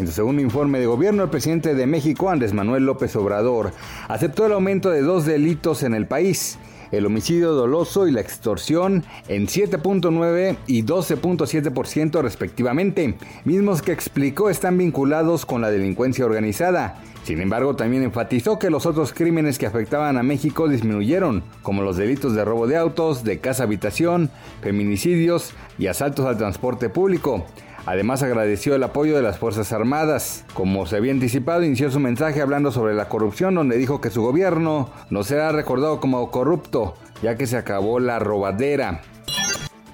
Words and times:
En 0.00 0.06
su 0.06 0.14
segundo 0.14 0.40
informe 0.40 0.80
de 0.80 0.86
gobierno, 0.86 1.24
el 1.24 1.28
presidente 1.28 1.74
de 1.74 1.86
México, 1.86 2.30
Andrés 2.30 2.54
Manuel 2.54 2.86
López 2.86 3.14
Obrador, 3.16 3.72
aceptó 4.08 4.46
el 4.46 4.52
aumento 4.52 4.88
de 4.88 5.02
dos 5.02 5.26
delitos 5.26 5.82
en 5.82 5.92
el 5.92 6.06
país, 6.06 6.58
el 6.90 7.04
homicidio 7.04 7.52
doloso 7.52 8.08
y 8.08 8.10
la 8.10 8.22
extorsión 8.22 9.04
en 9.28 9.46
7.9 9.46 10.56
y 10.66 10.84
12.7% 10.84 12.22
respectivamente, 12.22 13.14
mismos 13.44 13.82
que 13.82 13.92
explicó 13.92 14.48
están 14.48 14.78
vinculados 14.78 15.44
con 15.44 15.60
la 15.60 15.70
delincuencia 15.70 16.24
organizada. 16.24 17.02
Sin 17.24 17.42
embargo, 17.42 17.76
también 17.76 18.02
enfatizó 18.02 18.58
que 18.58 18.70
los 18.70 18.86
otros 18.86 19.12
crímenes 19.12 19.58
que 19.58 19.66
afectaban 19.66 20.16
a 20.16 20.22
México 20.22 20.66
disminuyeron, 20.66 21.44
como 21.60 21.82
los 21.82 21.98
delitos 21.98 22.34
de 22.34 22.46
robo 22.46 22.66
de 22.66 22.78
autos, 22.78 23.22
de 23.22 23.40
casa-habitación, 23.40 24.30
feminicidios 24.62 25.52
y 25.78 25.88
asaltos 25.88 26.24
al 26.24 26.38
transporte 26.38 26.88
público. 26.88 27.44
Además 27.86 28.22
agradeció 28.22 28.74
el 28.74 28.82
apoyo 28.82 29.16
de 29.16 29.22
las 29.22 29.38
Fuerzas 29.38 29.72
Armadas. 29.72 30.44
Como 30.54 30.86
se 30.86 30.96
había 30.96 31.12
anticipado, 31.12 31.62
inició 31.62 31.90
su 31.90 32.00
mensaje 32.00 32.42
hablando 32.42 32.72
sobre 32.72 32.94
la 32.94 33.08
corrupción, 33.08 33.54
donde 33.54 33.76
dijo 33.76 34.00
que 34.00 34.10
su 34.10 34.22
gobierno 34.22 34.90
no 35.08 35.24
será 35.24 35.52
recordado 35.52 36.00
como 36.00 36.30
corrupto, 36.30 36.94
ya 37.22 37.36
que 37.36 37.46
se 37.46 37.56
acabó 37.56 38.00
la 38.00 38.18
robadera. 38.18 39.00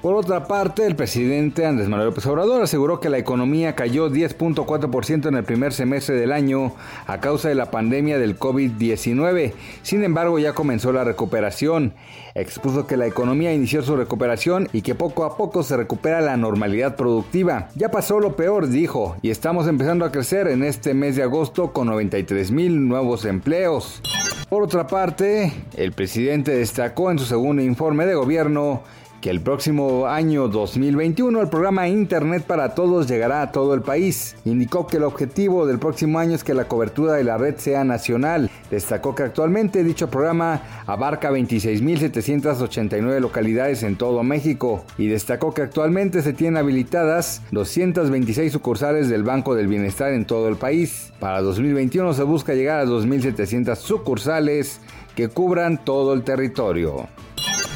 Por 0.06 0.14
otra 0.14 0.46
parte, 0.46 0.86
el 0.86 0.94
presidente 0.94 1.66
Andrés 1.66 1.88
Manuel 1.88 2.10
López 2.10 2.24
Obrador 2.26 2.62
aseguró 2.62 3.00
que 3.00 3.10
la 3.10 3.18
economía 3.18 3.74
cayó 3.74 4.08
10.4% 4.08 5.26
en 5.26 5.34
el 5.34 5.42
primer 5.42 5.72
semestre 5.72 6.14
del 6.14 6.30
año 6.30 6.74
a 7.08 7.18
causa 7.18 7.48
de 7.48 7.56
la 7.56 7.72
pandemia 7.72 8.16
del 8.16 8.38
COVID-19. 8.38 9.52
Sin 9.82 10.04
embargo, 10.04 10.38
ya 10.38 10.52
comenzó 10.52 10.92
la 10.92 11.02
recuperación. 11.02 11.92
Expuso 12.36 12.86
que 12.86 12.96
la 12.96 13.08
economía 13.08 13.52
inició 13.52 13.82
su 13.82 13.96
recuperación 13.96 14.68
y 14.72 14.82
que 14.82 14.94
poco 14.94 15.24
a 15.24 15.36
poco 15.36 15.64
se 15.64 15.76
recupera 15.76 16.20
la 16.20 16.36
normalidad 16.36 16.94
productiva. 16.94 17.70
Ya 17.74 17.90
pasó 17.90 18.20
lo 18.20 18.36
peor, 18.36 18.68
dijo, 18.68 19.16
y 19.22 19.30
estamos 19.30 19.66
empezando 19.66 20.04
a 20.04 20.12
crecer 20.12 20.46
en 20.46 20.62
este 20.62 20.94
mes 20.94 21.16
de 21.16 21.24
agosto 21.24 21.72
con 21.72 21.88
93 21.88 22.52
mil 22.52 22.86
nuevos 22.86 23.24
empleos. 23.24 24.02
Por 24.48 24.62
otra 24.62 24.86
parte, 24.86 25.52
el 25.76 25.90
presidente 25.90 26.52
destacó 26.52 27.10
en 27.10 27.18
su 27.18 27.24
segundo 27.24 27.60
informe 27.60 28.06
de 28.06 28.14
gobierno 28.14 28.84
que 29.20 29.30
el 29.30 29.40
próximo 29.40 30.06
año 30.06 30.48
2021 30.48 31.40
el 31.40 31.48
programa 31.48 31.88
Internet 31.88 32.44
para 32.44 32.74
Todos 32.74 33.08
llegará 33.08 33.42
a 33.42 33.52
todo 33.52 33.74
el 33.74 33.82
país. 33.82 34.36
Indicó 34.44 34.86
que 34.86 34.98
el 34.98 35.04
objetivo 35.04 35.66
del 35.66 35.78
próximo 35.78 36.18
año 36.18 36.34
es 36.34 36.44
que 36.44 36.54
la 36.54 36.68
cobertura 36.68 37.14
de 37.14 37.24
la 37.24 37.38
red 37.38 37.56
sea 37.56 37.84
nacional. 37.84 38.50
Destacó 38.70 39.14
que 39.14 39.22
actualmente 39.24 39.84
dicho 39.84 40.08
programa 40.08 40.62
abarca 40.86 41.30
26.789 41.30 43.20
localidades 43.20 43.82
en 43.82 43.96
todo 43.96 44.22
México 44.22 44.84
y 44.98 45.06
destacó 45.06 45.54
que 45.54 45.62
actualmente 45.62 46.22
se 46.22 46.32
tienen 46.32 46.58
habilitadas 46.58 47.42
226 47.52 48.52
sucursales 48.52 49.08
del 49.08 49.22
Banco 49.22 49.54
del 49.54 49.68
Bienestar 49.68 50.12
en 50.12 50.26
todo 50.26 50.48
el 50.48 50.56
país. 50.56 51.12
Para 51.20 51.42
2021 51.42 52.14
se 52.14 52.22
busca 52.22 52.54
llegar 52.54 52.80
a 52.80 52.84
2.700 52.84 53.76
sucursales 53.76 54.80
que 55.14 55.28
cubran 55.28 55.82
todo 55.84 56.12
el 56.12 56.22
territorio. 56.22 57.08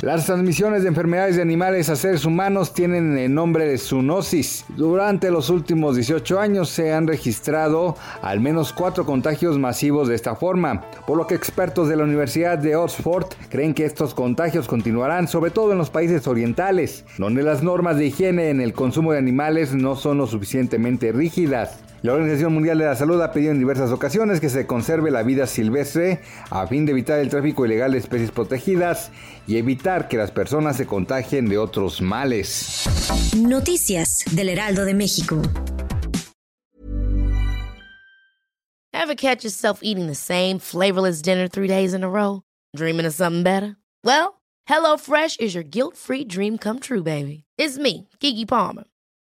Las 0.02 0.24
transmisiones 0.24 0.80
de 0.80 0.88
enfermedades 0.88 1.36
de 1.36 1.42
animales 1.42 1.90
a 1.90 1.96
seres 1.96 2.24
humanos 2.24 2.72
tienen 2.72 3.18
el 3.18 3.34
nombre 3.34 3.68
de 3.68 3.76
zoonosis. 3.76 4.64
Durante 4.70 5.30
los 5.30 5.50
últimos 5.50 5.94
18 5.94 6.40
años 6.40 6.70
se 6.70 6.94
han 6.94 7.06
registrado 7.06 7.96
al 8.22 8.40
menos 8.40 8.72
cuatro 8.72 9.04
contagios 9.04 9.58
masivos 9.58 10.08
de 10.08 10.14
esta 10.14 10.34
forma, 10.36 10.80
por 11.06 11.18
lo 11.18 11.26
que 11.26 11.34
expertos 11.34 11.90
de 11.90 11.96
la 11.96 12.04
Universidad 12.04 12.56
de 12.56 12.76
Oxford 12.76 13.26
creen 13.50 13.74
que 13.74 13.84
estos 13.84 14.14
contagios 14.14 14.68
continuarán, 14.68 15.28
sobre 15.28 15.50
todo 15.50 15.72
en 15.72 15.78
los 15.78 15.90
países 15.90 16.26
orientales, 16.26 17.04
donde 17.18 17.42
las 17.42 17.62
normas 17.62 17.98
de 17.98 18.06
higiene 18.06 18.48
en 18.48 18.62
el 18.62 18.72
consumo 18.72 19.12
de 19.12 19.18
animales 19.18 19.74
no 19.74 19.96
son 19.96 20.16
lo 20.16 20.26
suficientemente 20.26 21.12
rígidas. 21.12 21.78
La 22.02 22.14
Organización 22.14 22.54
Mundial 22.54 22.78
de 22.78 22.86
la 22.86 22.96
Salud 22.96 23.20
ha 23.20 23.30
pedido 23.30 23.52
en 23.52 23.58
diversas 23.58 23.90
ocasiones 23.90 24.40
que 24.40 24.48
se 24.48 24.66
conserve 24.66 25.10
la 25.10 25.22
vida 25.22 25.46
silvestre 25.46 26.22
a 26.48 26.66
fin 26.66 26.86
de 26.86 26.92
evitar 26.92 27.18
el 27.18 27.28
tráfico 27.28 27.66
ilegal 27.66 27.92
de 27.92 27.98
especies 27.98 28.30
protegidas 28.30 29.10
y 29.46 29.58
evitar 29.58 30.08
que 30.08 30.16
las 30.16 30.30
personas 30.30 30.78
se 30.78 30.86
contagien 30.86 31.46
de 31.46 31.58
otros 31.58 32.00
males. 32.00 32.88
Noticias 33.36 34.24
del 34.32 34.48
Heraldo 34.48 34.86
de 34.86 34.94
México. 34.94 35.42
Ever 38.94 39.14
catch 39.14 39.44
yourself 39.44 39.80
eating 39.82 40.06
the 40.06 40.14
same 40.14 40.58
flavorless 40.58 41.20
dinner 41.20 41.48
three 41.48 41.68
days 41.68 41.92
in 41.92 42.02
a 42.02 42.08
row? 42.08 42.42
Dreaming 42.74 43.04
of 43.04 43.12
something 43.12 43.42
better? 43.42 43.76
Well, 44.04 44.40
HelloFresh 44.68 45.38
is 45.38 45.54
your 45.54 45.64
guilt-free 45.64 46.24
dream 46.24 46.56
come 46.56 46.80
true, 46.80 47.02
baby. 47.02 47.44
It's 47.58 47.76
me, 47.76 48.08
Kiki 48.20 48.46
Palmer. 48.46 48.84